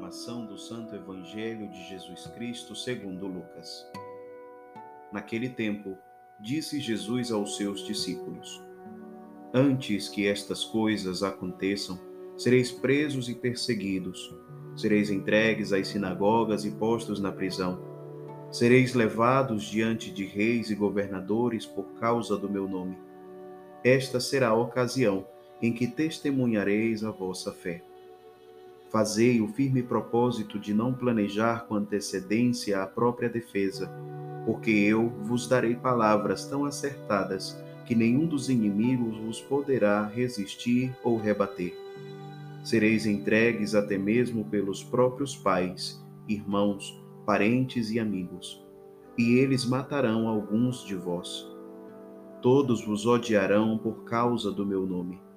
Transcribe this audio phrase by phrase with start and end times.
[0.00, 3.86] proclamação do Santo Evangelho de Jesus Cristo segundo Lucas.
[5.12, 5.98] Naquele tempo,
[6.40, 8.62] disse Jesus aos seus discípulos:
[9.52, 12.00] Antes que estas coisas aconteçam,
[12.38, 14.34] sereis presos e perseguidos,
[14.74, 17.78] sereis entregues às sinagogas e postos na prisão.
[18.50, 22.96] Sereis levados diante de reis e governadores por causa do meu nome.
[23.84, 25.26] Esta será a ocasião
[25.60, 27.84] em que testemunhareis a vossa fé.
[28.90, 33.88] Fazei o firme propósito de não planejar com antecedência a própria defesa,
[34.44, 41.16] porque eu vos darei palavras tão acertadas que nenhum dos inimigos vos poderá resistir ou
[41.16, 41.72] rebater.
[42.64, 48.60] Sereis entregues até mesmo pelos próprios pais, irmãos, parentes e amigos,
[49.16, 51.46] e eles matarão alguns de vós.
[52.42, 55.29] Todos vos odiarão por causa do meu nome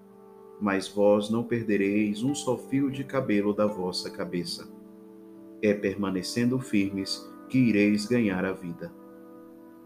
[0.60, 4.68] mas vós não perdereis um só fio de cabelo da vossa cabeça.
[5.62, 8.92] É permanecendo firmes que ireis ganhar a vida.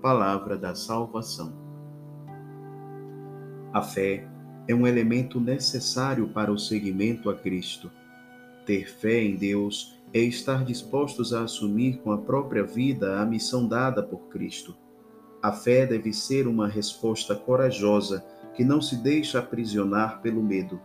[0.01, 1.53] Palavra da salvação.
[3.73, 4.27] A fé
[4.67, 7.91] é um elemento necessário para o seguimento a Cristo.
[8.65, 13.67] Ter fé em Deus é estar dispostos a assumir com a própria vida a missão
[13.67, 14.75] dada por Cristo.
[15.41, 18.25] A fé deve ser uma resposta corajosa
[18.57, 20.81] que não se deixa aprisionar pelo medo.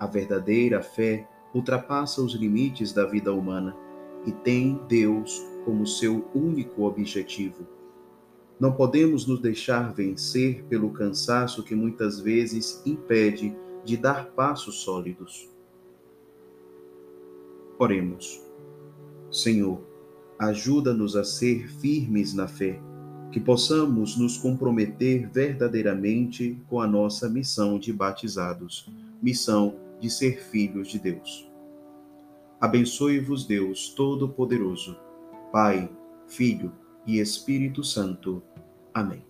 [0.00, 3.76] A verdadeira fé ultrapassa os limites da vida humana
[4.24, 7.66] e tem Deus como seu único objetivo.
[8.58, 15.50] Não podemos nos deixar vencer pelo cansaço que muitas vezes impede de dar passos sólidos.
[17.78, 18.42] Oremos.
[19.30, 19.82] Senhor,
[20.38, 22.80] ajuda-nos a ser firmes na fé
[23.34, 28.88] que possamos nos comprometer verdadeiramente com a nossa missão de batizados,
[29.20, 31.50] missão de ser filhos de Deus.
[32.60, 34.96] Abençoe-vos, Deus Todo-Poderoso,
[35.50, 35.90] Pai,
[36.28, 36.72] Filho
[37.04, 38.40] e Espírito Santo.
[38.94, 39.24] Amém.